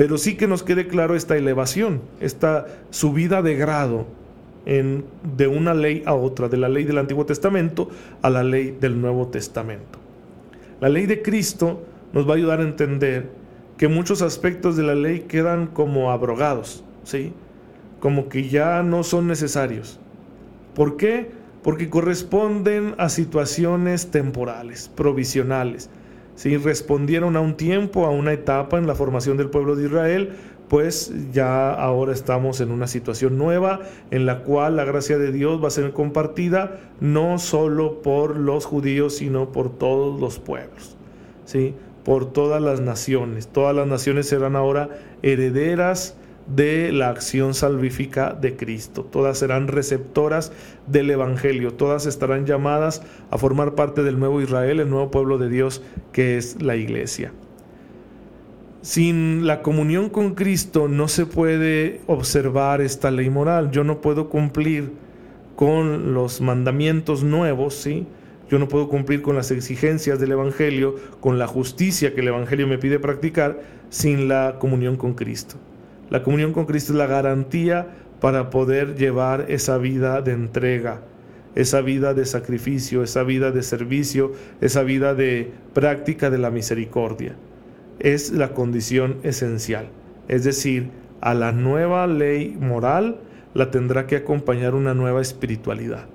pero 0.00 0.16
sí 0.16 0.34
que 0.34 0.46
nos 0.46 0.62
quede 0.62 0.86
claro 0.86 1.14
esta 1.14 1.36
elevación, 1.36 2.00
esta 2.22 2.64
subida 2.88 3.42
de 3.42 3.54
grado 3.54 4.06
de 4.64 5.46
una 5.46 5.74
ley 5.74 6.02
a 6.06 6.14
otra, 6.14 6.48
de 6.48 6.56
la 6.56 6.70
ley 6.70 6.84
del 6.84 6.96
Antiguo 6.96 7.26
Testamento 7.26 7.90
a 8.22 8.30
la 8.30 8.42
ley 8.42 8.74
del 8.80 8.98
Nuevo 8.98 9.28
Testamento. 9.28 9.98
La 10.80 10.88
ley 10.88 11.04
de 11.04 11.20
Cristo 11.20 11.82
nos 12.14 12.26
va 12.26 12.32
a 12.32 12.36
ayudar 12.36 12.60
a 12.60 12.62
entender 12.62 13.28
que 13.76 13.88
muchos 13.88 14.22
aspectos 14.22 14.74
de 14.74 14.84
la 14.84 14.94
ley 14.94 15.26
quedan 15.28 15.66
como 15.66 16.10
abrogados, 16.10 16.82
¿sí? 17.04 17.34
Como 18.00 18.30
que 18.30 18.48
ya 18.48 18.82
no 18.82 19.02
son 19.02 19.26
necesarios. 19.26 20.00
¿Por 20.74 20.96
qué? 20.96 21.30
Porque 21.62 21.90
corresponden 21.90 22.94
a 22.96 23.10
situaciones 23.10 24.10
temporales, 24.10 24.88
provisionales, 24.88 25.90
si 26.40 26.56
respondieron 26.56 27.36
a 27.36 27.40
un 27.40 27.54
tiempo, 27.54 28.06
a 28.06 28.10
una 28.10 28.32
etapa 28.32 28.78
en 28.78 28.86
la 28.86 28.94
formación 28.94 29.36
del 29.36 29.50
pueblo 29.50 29.76
de 29.76 29.84
Israel, 29.84 30.30
pues 30.68 31.12
ya 31.34 31.70
ahora 31.70 32.14
estamos 32.14 32.62
en 32.62 32.70
una 32.70 32.86
situación 32.86 33.36
nueva 33.36 33.80
en 34.10 34.24
la 34.24 34.42
cual 34.42 34.76
la 34.76 34.84
gracia 34.84 35.18
de 35.18 35.32
Dios 35.32 35.62
va 35.62 35.68
a 35.68 35.70
ser 35.70 35.92
compartida 35.92 36.78
no 36.98 37.38
solo 37.38 38.00
por 38.00 38.38
los 38.38 38.64
judíos, 38.64 39.16
sino 39.16 39.52
por 39.52 39.76
todos 39.76 40.18
los 40.18 40.38
pueblos. 40.38 40.96
¿sí? 41.44 41.74
por 42.04 42.32
todas 42.32 42.62
las 42.62 42.80
naciones. 42.80 43.48
Todas 43.48 43.76
las 43.76 43.86
naciones 43.86 44.26
serán 44.26 44.56
ahora 44.56 44.88
herederas 45.22 46.16
de 46.54 46.92
la 46.92 47.10
acción 47.10 47.54
salvífica 47.54 48.32
de 48.32 48.56
Cristo. 48.56 49.04
Todas 49.04 49.38
serán 49.38 49.68
receptoras 49.68 50.52
del 50.86 51.10
Evangelio. 51.10 51.74
Todas 51.74 52.06
estarán 52.06 52.46
llamadas 52.46 53.02
a 53.30 53.38
formar 53.38 53.74
parte 53.74 54.02
del 54.02 54.18
nuevo 54.18 54.40
Israel, 54.40 54.80
el 54.80 54.90
nuevo 54.90 55.10
pueblo 55.10 55.38
de 55.38 55.48
Dios 55.48 55.82
que 56.12 56.36
es 56.36 56.60
la 56.60 56.76
iglesia. 56.76 57.32
Sin 58.82 59.46
la 59.46 59.62
comunión 59.62 60.08
con 60.08 60.34
Cristo 60.34 60.88
no 60.88 61.06
se 61.06 61.26
puede 61.26 62.00
observar 62.06 62.80
esta 62.80 63.10
ley 63.10 63.28
moral. 63.30 63.70
Yo 63.70 63.84
no 63.84 64.00
puedo 64.00 64.28
cumplir 64.30 64.92
con 65.54 66.14
los 66.14 66.40
mandamientos 66.40 67.22
nuevos, 67.22 67.74
¿sí? 67.74 68.06
Yo 68.50 68.58
no 68.58 68.66
puedo 68.66 68.88
cumplir 68.88 69.22
con 69.22 69.36
las 69.36 69.50
exigencias 69.50 70.18
del 70.18 70.32
Evangelio, 70.32 70.96
con 71.20 71.38
la 71.38 71.46
justicia 71.46 72.14
que 72.14 72.22
el 72.22 72.28
Evangelio 72.28 72.66
me 72.66 72.78
pide 72.78 72.98
practicar, 72.98 73.60
sin 73.90 74.26
la 74.26 74.56
comunión 74.58 74.96
con 74.96 75.14
Cristo. 75.14 75.56
La 76.10 76.24
comunión 76.24 76.52
con 76.52 76.66
Cristo 76.66 76.92
es 76.92 76.98
la 76.98 77.06
garantía 77.06 77.86
para 78.20 78.50
poder 78.50 78.96
llevar 78.96 79.46
esa 79.48 79.78
vida 79.78 80.20
de 80.22 80.32
entrega, 80.32 81.02
esa 81.54 81.82
vida 81.82 82.14
de 82.14 82.26
sacrificio, 82.26 83.04
esa 83.04 83.22
vida 83.22 83.52
de 83.52 83.62
servicio, 83.62 84.32
esa 84.60 84.82
vida 84.82 85.14
de 85.14 85.52
práctica 85.72 86.28
de 86.28 86.38
la 86.38 86.50
misericordia. 86.50 87.36
Es 88.00 88.32
la 88.32 88.54
condición 88.54 89.18
esencial. 89.22 89.88
Es 90.26 90.42
decir, 90.42 90.90
a 91.20 91.32
la 91.32 91.52
nueva 91.52 92.08
ley 92.08 92.56
moral 92.60 93.20
la 93.54 93.70
tendrá 93.70 94.08
que 94.08 94.16
acompañar 94.16 94.74
una 94.74 94.94
nueva 94.94 95.20
espiritualidad. 95.20 96.06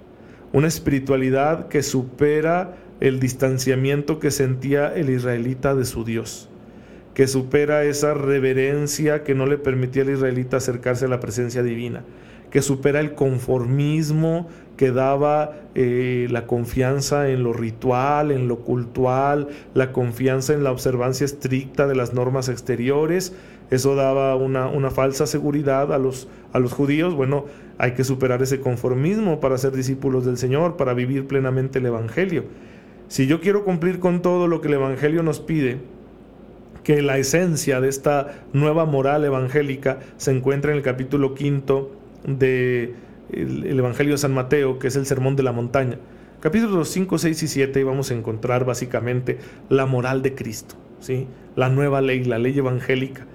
Una 0.51 0.67
espiritualidad 0.67 1.69
que 1.69 1.83
supera 1.83 2.75
el 2.99 3.21
distanciamiento 3.21 4.19
que 4.19 4.31
sentía 4.31 4.93
el 4.93 5.09
israelita 5.09 5.73
de 5.73 5.85
su 5.85 6.03
Dios 6.03 6.49
que 7.15 7.27
supera 7.27 7.85
esa 7.85 8.13
reverencia 8.13 9.23
que 9.23 9.33
no 9.33 9.47
le 9.47 9.57
permitía 9.57 10.03
al 10.03 10.11
israelita 10.11 10.57
acercarse 10.57 11.05
a 11.05 11.07
la 11.07 11.21
presencia 11.21 11.63
divina, 11.63 12.03
que 12.51 12.61
supera 12.61 12.99
el 12.99 13.15
conformismo 13.15 14.49
que 14.75 14.91
daba 14.91 15.53
eh, 15.75 16.27
la 16.29 16.45
confianza 16.45 17.29
en 17.29 17.41
lo 17.41 17.53
ritual, 17.53 18.31
en 18.31 18.49
lo 18.49 18.59
cultual, 18.59 19.47
la 19.73 19.93
confianza 19.93 20.53
en 20.53 20.65
la 20.65 20.73
observancia 20.73 21.23
estricta 21.23 21.87
de 21.87 21.95
las 21.95 22.13
normas 22.13 22.49
exteriores. 22.49 23.33
Eso 23.71 23.95
daba 23.95 24.35
una, 24.35 24.67
una 24.67 24.91
falsa 24.91 25.25
seguridad 25.25 25.93
a 25.93 25.97
los, 25.97 26.27
a 26.51 26.59
los 26.59 26.73
judíos. 26.73 27.15
Bueno, 27.15 27.45
hay 27.77 27.93
que 27.93 28.03
superar 28.03 28.41
ese 28.41 28.59
conformismo 28.59 29.39
para 29.39 29.57
ser 29.57 29.71
discípulos 29.71 30.25
del 30.25 30.37
Señor, 30.37 30.75
para 30.75 30.93
vivir 30.93 31.27
plenamente 31.27 31.79
el 31.79 31.85
Evangelio. 31.85 32.43
Si 33.07 33.25
yo 33.25 33.39
quiero 33.39 33.63
cumplir 33.63 33.99
con 33.99 34.21
todo 34.21 34.47
lo 34.47 34.59
que 34.59 34.67
el 34.67 34.73
Evangelio 34.73 35.23
nos 35.23 35.39
pide, 35.39 35.77
que 36.85 37.01
la 37.01 37.17
esencia 37.17 37.81
de 37.81 37.89
esta 37.89 38.45
nueva 38.53 38.85
moral 38.85 39.25
evangélica 39.25 39.99
se 40.17 40.31
encuentra 40.31 40.71
en 40.71 40.77
el 40.77 40.83
capítulo 40.83 41.33
quinto 41.33 41.91
del 42.23 42.93
el 43.33 43.79
Evangelio 43.79 44.13
de 44.13 44.19
San 44.19 44.33
Mateo, 44.33 44.77
que 44.77 44.87
es 44.87 44.95
el 44.95 45.07
Sermón 45.07 45.35
de 45.35 45.41
la 45.41 45.51
Montaña. 45.51 45.97
Capítulos 46.39 46.89
5, 46.89 47.17
6 47.17 47.41
y 47.41 47.47
7 47.47 47.83
vamos 47.83 48.11
a 48.11 48.13
encontrar 48.13 48.65
básicamente 48.65 49.39
la 49.67 49.87
moral 49.87 50.21
de 50.21 50.35
Cristo, 50.35 50.75
¿sí? 50.99 51.25
la 51.55 51.69
nueva 51.69 52.01
ley, 52.01 52.23
la 52.23 52.37
ley 52.37 52.55
evangélica. 52.55 53.25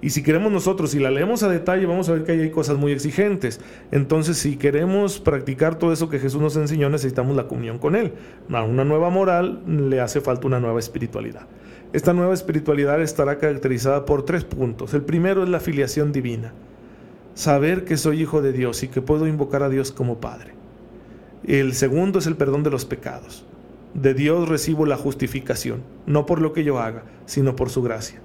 Y 0.00 0.10
si 0.10 0.22
queremos 0.22 0.52
nosotros, 0.52 0.92
si 0.92 1.00
la 1.00 1.10
leemos 1.10 1.42
a 1.42 1.48
detalle, 1.48 1.86
vamos 1.86 2.08
a 2.08 2.12
ver 2.12 2.22
que 2.22 2.32
hay 2.32 2.50
cosas 2.50 2.76
muy 2.76 2.92
exigentes. 2.92 3.60
Entonces, 3.90 4.36
si 4.36 4.56
queremos 4.56 5.18
practicar 5.18 5.78
todo 5.78 5.92
eso 5.92 6.08
que 6.08 6.20
Jesús 6.20 6.40
nos 6.40 6.56
enseñó, 6.56 6.90
necesitamos 6.90 7.34
la 7.34 7.48
comunión 7.48 7.78
con 7.78 7.96
Él. 7.96 8.12
A 8.52 8.62
una 8.62 8.84
nueva 8.84 9.10
moral 9.10 9.62
le 9.66 10.00
hace 10.00 10.20
falta 10.20 10.46
una 10.46 10.60
nueva 10.60 10.78
espiritualidad. 10.78 11.48
Esta 11.94 12.12
nueva 12.12 12.34
espiritualidad 12.34 13.00
estará 13.00 13.38
caracterizada 13.38 14.04
por 14.04 14.24
tres 14.24 14.42
puntos. 14.42 14.92
El 14.94 15.02
primero 15.02 15.44
es 15.44 15.48
la 15.48 15.60
filiación 15.60 16.10
divina. 16.10 16.52
Saber 17.34 17.84
que 17.84 17.96
soy 17.96 18.20
hijo 18.20 18.42
de 18.42 18.52
Dios 18.52 18.82
y 18.82 18.88
que 18.88 19.00
puedo 19.00 19.28
invocar 19.28 19.62
a 19.62 19.68
Dios 19.68 19.92
como 19.92 20.18
Padre. 20.18 20.54
El 21.46 21.72
segundo 21.72 22.18
es 22.18 22.26
el 22.26 22.34
perdón 22.34 22.64
de 22.64 22.70
los 22.70 22.84
pecados. 22.84 23.44
De 23.94 24.12
Dios 24.12 24.48
recibo 24.48 24.86
la 24.86 24.96
justificación, 24.96 25.84
no 26.04 26.26
por 26.26 26.40
lo 26.40 26.52
que 26.52 26.64
yo 26.64 26.80
haga, 26.80 27.04
sino 27.26 27.54
por 27.54 27.70
su 27.70 27.80
gracia. 27.80 28.18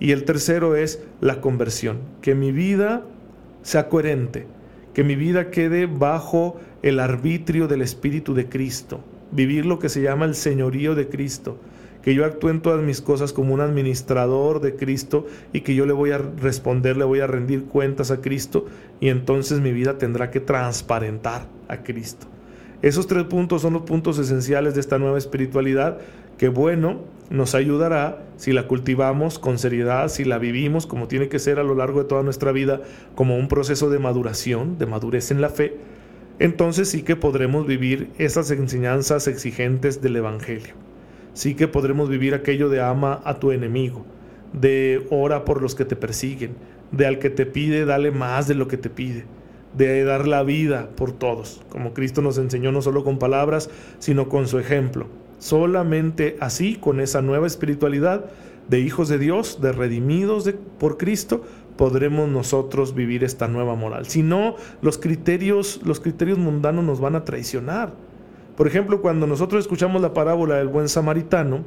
Y 0.00 0.12
el 0.12 0.24
tercero 0.24 0.74
es 0.74 1.04
la 1.20 1.42
conversión, 1.42 1.98
que 2.22 2.34
mi 2.34 2.50
vida 2.50 3.02
sea 3.60 3.90
coherente, 3.90 4.46
que 4.94 5.04
mi 5.04 5.16
vida 5.16 5.50
quede 5.50 5.84
bajo 5.84 6.58
el 6.80 6.98
arbitrio 6.98 7.68
del 7.68 7.82
Espíritu 7.82 8.32
de 8.32 8.48
Cristo, 8.48 9.04
vivir 9.32 9.66
lo 9.66 9.78
que 9.78 9.90
se 9.90 10.00
llama 10.00 10.24
el 10.24 10.34
señorío 10.34 10.94
de 10.94 11.10
Cristo, 11.10 11.58
que 12.02 12.14
yo 12.14 12.24
actúe 12.24 12.50
en 12.50 12.60
todas 12.60 12.82
mis 12.82 13.00
cosas 13.00 13.32
como 13.32 13.54
un 13.54 13.60
administrador 13.60 14.60
de 14.60 14.74
Cristo 14.74 15.26
y 15.52 15.60
que 15.60 15.74
yo 15.74 15.86
le 15.86 15.92
voy 15.92 16.10
a 16.10 16.18
responder, 16.18 16.96
le 16.96 17.04
voy 17.04 17.20
a 17.20 17.26
rendir 17.26 17.64
cuentas 17.64 18.10
a 18.10 18.20
Cristo 18.20 18.66
y 19.00 19.08
entonces 19.08 19.60
mi 19.60 19.72
vida 19.72 19.98
tendrá 19.98 20.30
que 20.30 20.40
transparentar 20.40 21.46
a 21.68 21.78
Cristo. 21.78 22.26
Esos 22.82 23.06
tres 23.06 23.24
puntos 23.24 23.62
son 23.62 23.74
los 23.74 23.82
puntos 23.82 24.18
esenciales 24.18 24.74
de 24.74 24.80
esta 24.80 24.98
nueva 24.98 25.16
espiritualidad 25.16 25.98
que 26.36 26.48
bueno, 26.48 27.02
nos 27.30 27.54
ayudará 27.54 28.24
si 28.36 28.52
la 28.52 28.66
cultivamos 28.66 29.38
con 29.38 29.58
seriedad, 29.58 30.08
si 30.08 30.24
la 30.24 30.38
vivimos 30.38 30.88
como 30.88 31.06
tiene 31.06 31.28
que 31.28 31.38
ser 31.38 31.60
a 31.60 31.62
lo 31.62 31.76
largo 31.76 32.02
de 32.02 32.08
toda 32.08 32.24
nuestra 32.24 32.50
vida, 32.50 32.80
como 33.14 33.36
un 33.36 33.46
proceso 33.46 33.88
de 33.90 34.00
maduración, 34.00 34.76
de 34.78 34.86
madurez 34.86 35.30
en 35.30 35.40
la 35.40 35.50
fe, 35.50 35.76
entonces 36.40 36.88
sí 36.88 37.02
que 37.02 37.14
podremos 37.14 37.66
vivir 37.66 38.10
esas 38.18 38.50
enseñanzas 38.50 39.28
exigentes 39.28 40.02
del 40.02 40.16
Evangelio 40.16 40.81
sí 41.34 41.54
que 41.54 41.68
podremos 41.68 42.08
vivir 42.08 42.34
aquello 42.34 42.68
de 42.68 42.80
ama 42.80 43.20
a 43.24 43.38
tu 43.38 43.52
enemigo, 43.52 44.04
de 44.52 45.06
ora 45.10 45.44
por 45.44 45.62
los 45.62 45.74
que 45.74 45.84
te 45.84 45.96
persiguen, 45.96 46.54
de 46.90 47.06
al 47.06 47.18
que 47.18 47.30
te 47.30 47.46
pide, 47.46 47.84
dale 47.84 48.10
más 48.10 48.46
de 48.48 48.54
lo 48.54 48.68
que 48.68 48.76
te 48.76 48.90
pide, 48.90 49.24
de 49.76 50.04
dar 50.04 50.28
la 50.28 50.42
vida 50.42 50.90
por 50.94 51.12
todos, 51.12 51.62
como 51.68 51.94
Cristo 51.94 52.22
nos 52.22 52.38
enseñó 52.38 52.72
no 52.72 52.82
solo 52.82 53.04
con 53.04 53.18
palabras, 53.18 53.70
sino 53.98 54.28
con 54.28 54.46
su 54.46 54.58
ejemplo. 54.58 55.06
Solamente 55.38 56.36
así, 56.40 56.76
con 56.76 57.00
esa 57.00 57.20
nueva 57.20 57.46
espiritualidad 57.46 58.26
de 58.68 58.80
hijos 58.80 59.08
de 59.08 59.18
Dios, 59.18 59.60
de 59.60 59.72
redimidos 59.72 60.48
por 60.78 60.98
Cristo, 60.98 61.42
podremos 61.76 62.28
nosotros 62.28 62.94
vivir 62.94 63.24
esta 63.24 63.48
nueva 63.48 63.74
moral. 63.74 64.06
Si 64.06 64.22
no, 64.22 64.56
los 64.82 64.98
criterios, 64.98 65.80
los 65.84 66.00
criterios 66.00 66.38
mundanos 66.38 66.84
nos 66.84 67.00
van 67.00 67.16
a 67.16 67.24
traicionar. 67.24 67.92
Por 68.62 68.68
ejemplo, 68.68 69.02
cuando 69.02 69.26
nosotros 69.26 69.64
escuchamos 69.64 70.00
la 70.00 70.14
parábola 70.14 70.54
del 70.54 70.68
buen 70.68 70.88
samaritano, 70.88 71.64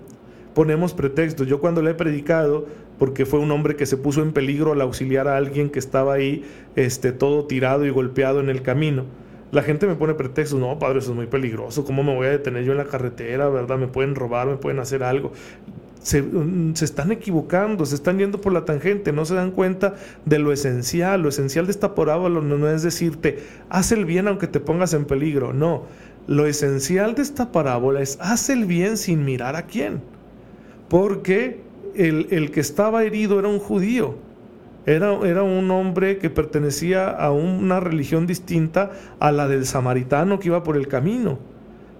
ponemos 0.53 0.93
pretextos. 0.93 1.45
Yo 1.45 1.59
cuando 1.59 1.81
le 1.81 1.91
he 1.91 1.93
predicado, 1.93 2.67
porque 2.97 3.25
fue 3.25 3.39
un 3.39 3.51
hombre 3.51 3.75
que 3.75 3.85
se 3.85 3.97
puso 3.97 4.21
en 4.21 4.31
peligro 4.31 4.71
al 4.71 4.79
auxiliar 4.79 5.27
a 5.27 5.35
alguien 5.35 5.69
que 5.69 5.77
estaba 5.77 6.13
ahí 6.13 6.45
este, 6.77 7.11
todo 7.11 7.47
tirado 7.47 7.85
y 7.85 7.89
golpeado 7.89 8.39
en 8.39 8.47
el 8.47 8.61
camino. 8.61 9.03
La 9.51 9.61
gente 9.61 9.87
me 9.87 9.95
pone 9.95 10.13
pretextos, 10.13 10.57
no, 10.57 10.79
padre, 10.79 10.99
eso 10.99 11.09
es 11.09 11.17
muy 11.17 11.27
peligroso, 11.27 11.83
¿cómo 11.83 12.01
me 12.01 12.15
voy 12.15 12.27
a 12.27 12.29
detener 12.29 12.63
yo 12.63 12.71
en 12.71 12.77
la 12.77 12.85
carretera, 12.85 13.49
verdad? 13.49 13.77
Me 13.77 13.87
pueden 13.87 14.15
robar, 14.15 14.47
me 14.47 14.55
pueden 14.55 14.79
hacer 14.79 15.03
algo. 15.03 15.33
Se, 16.01 16.21
mm, 16.21 16.75
se, 16.75 16.85
están 16.85 17.11
equivocando, 17.11 17.85
se 17.85 17.95
están 17.95 18.19
yendo 18.19 18.39
por 18.39 18.53
la 18.53 18.63
tangente, 18.63 19.11
no 19.11 19.25
se 19.25 19.35
dan 19.35 19.51
cuenta 19.51 19.95
de 20.23 20.39
lo 20.39 20.53
esencial. 20.53 21.21
Lo 21.21 21.27
esencial 21.27 21.65
de 21.65 21.71
esta 21.71 21.93
parábola 21.93 22.39
no 22.39 22.69
es 22.69 22.83
decirte, 22.83 23.39
haz 23.69 23.91
el 23.91 24.05
bien 24.05 24.29
aunque 24.29 24.47
te 24.47 24.61
pongas 24.61 24.93
en 24.93 25.03
peligro, 25.03 25.51
no. 25.51 25.83
Lo 26.27 26.48
esencial 26.48 27.13
de 27.13 27.22
esta 27.22 27.51
parábola 27.51 28.01
es, 28.01 28.17
haz 28.20 28.50
el 28.50 28.65
bien 28.65 28.98
sin 28.98 29.25
mirar 29.25 29.55
a 29.55 29.67
quién. 29.67 30.01
Porque 30.89 31.62
el, 31.96 32.51
que 32.51 32.60
estaba 32.60 33.03
herido 33.03 33.38
era 33.39 33.48
un 33.48 33.60
judío. 33.60 34.15
Era, 34.88 35.13
era, 35.27 35.44
un 35.44 35.70
hombre 35.72 36.17
que 36.17 36.29
pertenecía 36.29 37.10
a 37.10 37.32
una 37.32 37.79
religión 37.79 38.27
distinta 38.27 38.91
a 39.20 39.32
la 39.32 39.48
del 39.48 39.65
samaritano 39.65 40.39
que 40.39 40.48
iba 40.48 40.63
por 40.63 40.77
el 40.77 40.88
camino. 40.88 41.39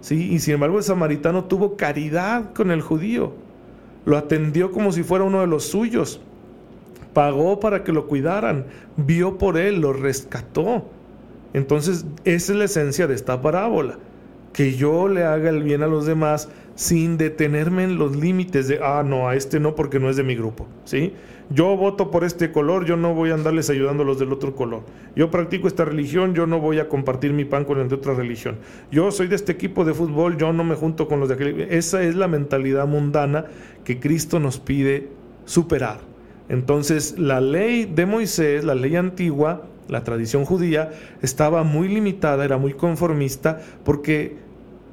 ¿sí? 0.00 0.32
Y 0.32 0.38
sin 0.40 0.54
embargo 0.54 0.78
el 0.78 0.84
samaritano 0.84 1.44
tuvo 1.44 1.76
caridad 1.76 2.52
con 2.52 2.70
el 2.70 2.82
judío. 2.82 3.32
Lo 4.04 4.16
atendió 4.16 4.70
como 4.72 4.92
si 4.92 5.02
fuera 5.02 5.24
uno 5.24 5.40
de 5.40 5.46
los 5.48 5.64
suyos. 5.64 6.20
Pagó 7.12 7.60
para 7.60 7.82
que 7.82 7.92
lo 7.92 8.06
cuidaran. 8.06 8.66
Vio 8.96 9.38
por 9.38 9.56
él, 9.56 9.80
lo 9.80 9.92
rescató. 9.92 10.84
Entonces, 11.54 12.06
esa 12.24 12.52
es 12.52 12.58
la 12.58 12.64
esencia 12.64 13.06
de 13.06 13.14
esta 13.14 13.40
parábola 13.40 13.98
que 14.56 14.74
yo 14.74 15.06
le 15.06 15.22
haga 15.22 15.50
el 15.50 15.62
bien 15.62 15.82
a 15.82 15.86
los 15.86 16.06
demás 16.06 16.48
sin 16.76 17.18
detenerme 17.18 17.84
en 17.84 17.98
los 17.98 18.16
límites 18.16 18.68
de, 18.68 18.80
ah, 18.82 19.02
no, 19.04 19.28
a 19.28 19.36
este 19.36 19.60
no 19.60 19.74
porque 19.74 20.00
no 20.00 20.08
es 20.08 20.16
de 20.16 20.22
mi 20.22 20.34
grupo, 20.34 20.66
¿sí? 20.84 21.12
Yo 21.50 21.76
voto 21.76 22.10
por 22.10 22.24
este 22.24 22.52
color, 22.52 22.86
yo 22.86 22.96
no 22.96 23.12
voy 23.12 23.30
a 23.30 23.34
andarles 23.34 23.68
ayudando 23.68 24.02
a 24.02 24.06
los 24.06 24.18
del 24.18 24.32
otro 24.32 24.56
color. 24.56 24.84
Yo 25.14 25.30
practico 25.30 25.68
esta 25.68 25.84
religión, 25.84 26.34
yo 26.34 26.46
no 26.46 26.58
voy 26.58 26.78
a 26.78 26.88
compartir 26.88 27.34
mi 27.34 27.44
pan 27.44 27.66
con 27.66 27.78
el 27.80 27.88
de 27.90 27.96
otra 27.96 28.14
religión. 28.14 28.56
Yo 28.90 29.10
soy 29.10 29.26
de 29.26 29.36
este 29.36 29.52
equipo 29.52 29.84
de 29.84 29.92
fútbol, 29.92 30.38
yo 30.38 30.54
no 30.54 30.64
me 30.64 30.74
junto 30.74 31.06
con 31.06 31.20
los 31.20 31.28
de 31.28 31.34
aquel. 31.34 31.60
Esa 31.60 32.02
es 32.02 32.14
la 32.14 32.26
mentalidad 32.26 32.86
mundana 32.86 33.44
que 33.84 34.00
Cristo 34.00 34.40
nos 34.40 34.58
pide 34.58 35.10
superar. 35.44 36.00
Entonces, 36.48 37.18
la 37.18 37.42
ley 37.42 37.84
de 37.84 38.06
Moisés, 38.06 38.64
la 38.64 38.74
ley 38.74 38.96
antigua, 38.96 39.66
la 39.88 40.02
tradición 40.02 40.46
judía, 40.46 40.92
estaba 41.20 41.62
muy 41.62 41.88
limitada, 41.88 42.42
era 42.44 42.56
muy 42.56 42.72
conformista, 42.72 43.60
porque 43.84 44.45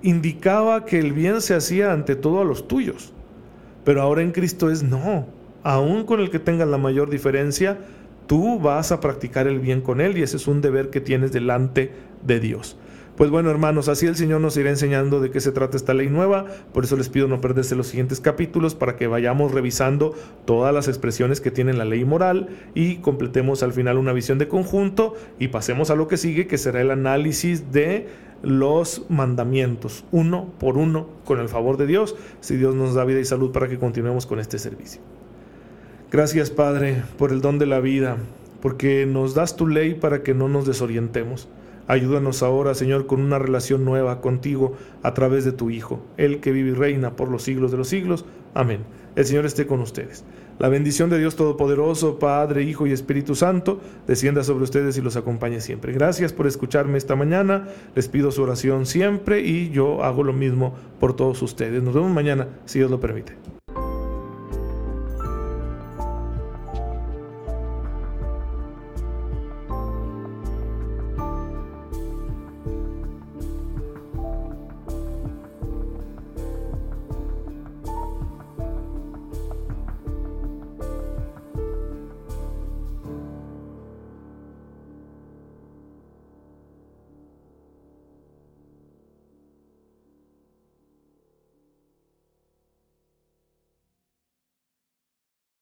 indicaba 0.04 0.86
que 0.86 1.00
el 1.00 1.14
bien 1.14 1.42
se 1.42 1.56
hacía 1.56 1.92
ante 1.92 2.16
todo 2.16 2.42
a 2.42 2.46
los 2.46 2.68
tuyos. 2.68 3.14
Pero 3.84 4.02
ahora 4.02 4.22
en 4.22 4.32
Cristo 4.32 4.70
es 4.70 4.84
no. 4.84 5.26
Aún 5.64 6.06
con 6.06 6.20
el 6.20 6.30
que 6.30 6.40
tengas 6.40 6.68
la 6.68 6.78
mayor 6.78 7.10
diferencia, 7.10 7.80
tú 8.28 8.60
vas 8.60 8.92
a 8.92 9.00
practicar 9.00 9.48
el 9.48 9.60
bien 9.60 9.82
con 9.82 10.02
él 10.02 10.18
y 10.18 10.22
ese 10.22 10.38
es 10.38 10.48
un 10.48 10.62
deber 10.62 10.90
que 10.90 11.02
tienes 11.02 11.32
delante 11.32 11.92
de 12.26 12.40
Dios. 12.40 12.78
Pues 13.16 13.30
bueno, 13.30 13.52
hermanos, 13.52 13.90
así 13.90 14.08
el 14.08 14.16
Señor 14.16 14.42
nos 14.42 14.58
irá 14.58 14.72
enseñando 14.72 15.20
de 15.20 15.30
qué 15.30 15.40
se 15.40 15.52
trata 15.52 15.78
esta 15.78 15.94
ley 15.94 16.10
nueva. 16.10 16.46
Por 16.74 16.84
eso 16.84 16.98
les 16.98 17.10
pido 17.10 17.28
no 17.28 17.42
perderse 17.42 17.76
los 17.76 17.88
siguientes 17.88 18.20
capítulos 18.20 18.74
para 18.74 18.96
que 18.96 19.06
vayamos 19.06 19.52
revisando 19.52 20.16
todas 20.46 20.74
las 20.74 20.88
expresiones 20.88 21.40
que 21.40 21.52
tiene 21.52 21.74
la 21.74 21.86
ley 21.86 22.06
moral 22.06 22.50
y 22.74 22.98
completemos 22.98 23.62
al 23.62 23.72
final 23.72 24.00
una 24.00 24.14
visión 24.14 24.40
de 24.40 24.48
conjunto 24.48 25.14
y 25.38 25.50
pasemos 25.50 25.92
a 25.92 25.96
lo 25.96 26.08
que 26.08 26.18
sigue, 26.18 26.48
que 26.48 26.58
será 26.58 26.82
el 26.82 26.90
análisis 26.90 27.72
de 27.72 28.08
los 28.44 29.06
mandamientos, 29.10 30.06
uno 30.12 30.50
por 30.60 30.78
uno, 30.78 31.08
con 31.26 31.40
el 31.40 31.50
favor 31.50 31.78
de 31.78 31.88
Dios, 31.88 32.16
si 32.42 32.58
Dios 32.58 32.76
nos 32.76 32.94
da 32.94 33.06
vida 33.06 33.20
y 33.20 33.26
salud 33.26 33.52
para 33.52 33.68
que 33.68 33.80
continuemos 33.80 34.26
con 34.26 34.40
este 34.40 34.60
servicio. 34.60 35.02
Gracias, 36.12 36.52
Padre, 36.52 37.02
por 37.18 37.32
el 37.32 37.42
don 37.42 37.58
de 37.58 37.66
la 37.66 37.80
vida, 37.80 38.18
porque 38.62 39.06
nos 39.06 39.34
das 39.34 39.56
tu 39.56 39.66
ley 39.68 39.96
para 39.96 40.22
que 40.22 40.34
no 40.34 40.48
nos 40.48 40.68
desorientemos. 40.68 41.48
Ayúdanos 41.88 42.44
ahora, 42.44 42.76
Señor, 42.76 43.08
con 43.08 43.22
una 43.22 43.40
relación 43.40 43.84
nueva 43.84 44.22
contigo 44.22 44.74
a 45.02 45.14
través 45.14 45.44
de 45.44 45.54
tu 45.54 45.70
Hijo, 45.70 46.02
el 46.18 46.40
que 46.40 46.52
vive 46.52 46.70
y 46.70 46.74
reina 46.74 47.16
por 47.16 47.30
los 47.30 47.44
siglos 47.44 47.72
de 47.72 47.78
los 47.78 47.88
siglos. 47.88 48.26
Amén. 48.54 48.82
El 49.16 49.26
Señor 49.26 49.46
esté 49.46 49.66
con 49.66 49.80
ustedes. 49.80 50.24
La 50.60 50.70
bendición 50.70 51.10
de 51.10 51.20
Dios 51.20 51.36
Todopoderoso, 51.36 52.20
Padre, 52.20 52.64
Hijo 52.64 52.88
y 52.88 52.92
Espíritu 52.92 53.36
Santo, 53.36 53.82
descienda 54.08 54.44
sobre 54.44 54.64
ustedes 54.64 54.98
y 54.98 55.02
los 55.02 55.16
acompañe 55.16 55.62
siempre. 55.62 55.94
Gracias 55.94 56.34
por 56.34 56.48
escucharme 56.48 56.98
esta 56.98 57.16
mañana. 57.16 57.68
Les 57.96 58.08
pido 58.08 58.32
su 58.32 58.44
oración 58.44 58.86
siempre 58.86 59.42
y 59.42 59.72
yo 59.72 60.04
hago 60.04 60.24
lo 60.24 60.34
mismo 60.34 60.74
por 61.00 61.16
todos 61.16 61.42
ustedes. 61.42 61.82
Nos 61.84 61.96
vemos 61.96 62.12
mañana, 62.12 62.48
si 62.66 62.80
Dios 62.80 62.92
lo 62.92 63.00
permite. 63.00 63.53